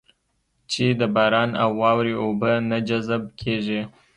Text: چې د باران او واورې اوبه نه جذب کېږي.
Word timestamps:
چې 0.71 0.85
د 0.99 1.01
باران 1.15 1.49
او 1.63 1.71
واورې 1.81 2.13
اوبه 2.23 2.51
نه 2.69 2.77
جذب 2.87 3.23
کېږي. 3.41 3.81